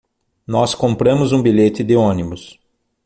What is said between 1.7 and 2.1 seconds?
de